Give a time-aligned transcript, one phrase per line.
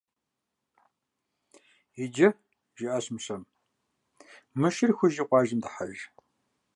[2.03, 2.27] Иджы,-
[2.77, 3.41] жиӀащ Мыщэм,-
[4.59, 5.97] мы шыр хужи къуажэм дыхьэж.